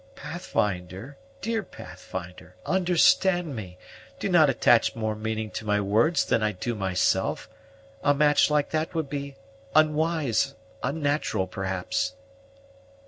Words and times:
"Pathfinder, 0.15 1.15
dear 1.41 1.61
Pathfinder, 1.61 2.55
understand 2.65 3.55
me; 3.55 3.77
do 4.17 4.29
not 4.29 4.49
attach 4.49 4.95
more 4.95 5.15
meaning 5.15 5.51
to 5.51 5.63
my 5.63 5.79
words 5.79 6.25
than 6.25 6.41
I 6.41 6.53
do 6.53 6.73
myself: 6.73 7.47
a 8.01 8.11
match 8.11 8.49
like 8.49 8.71
that 8.71 8.95
would 8.95 9.11
be 9.11 9.35
unwise, 9.75 10.55
unnatural, 10.81 11.45
perhaps." 11.45 12.15